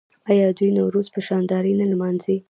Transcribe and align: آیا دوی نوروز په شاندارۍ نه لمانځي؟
آیا 0.31 0.47
دوی 0.57 0.69
نوروز 0.77 1.07
په 1.15 1.19
شاندارۍ 1.27 1.73
نه 1.79 1.85
لمانځي؟ 1.91 2.35